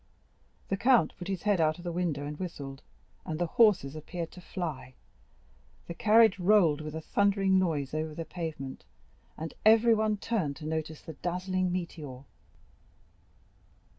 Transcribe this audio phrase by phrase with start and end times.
[0.69, 2.81] The count put his head out of the window and whistled,
[3.23, 4.95] and the horses appeared to fly.
[5.85, 8.83] The carriage rolled with a thundering noise over the pavement,
[9.37, 12.23] and everyone turned to notice the dazzling meteor.